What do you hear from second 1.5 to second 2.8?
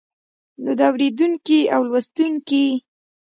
او لوستونکي